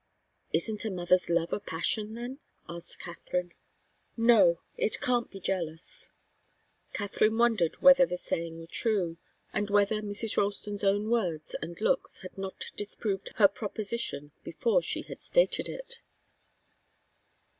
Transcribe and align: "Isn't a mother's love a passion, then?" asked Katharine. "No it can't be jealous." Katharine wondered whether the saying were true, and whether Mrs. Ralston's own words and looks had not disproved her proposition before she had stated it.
"Isn't 0.51 0.83
a 0.83 0.89
mother's 0.89 1.29
love 1.29 1.53
a 1.53 1.59
passion, 1.59 2.15
then?" 2.15 2.39
asked 2.67 2.97
Katharine. 2.97 3.53
"No 4.17 4.59
it 4.75 4.99
can't 4.99 5.29
be 5.29 5.39
jealous." 5.39 6.09
Katharine 6.91 7.37
wondered 7.37 7.79
whether 7.83 8.07
the 8.07 8.17
saying 8.17 8.57
were 8.57 8.65
true, 8.65 9.17
and 9.53 9.69
whether 9.69 10.01
Mrs. 10.01 10.37
Ralston's 10.37 10.83
own 10.83 11.11
words 11.11 11.55
and 11.61 11.79
looks 11.79 12.17
had 12.23 12.35
not 12.35 12.71
disproved 12.75 13.29
her 13.35 13.47
proposition 13.47 14.31
before 14.43 14.81
she 14.81 15.03
had 15.03 15.21
stated 15.21 15.69
it. 15.69 15.99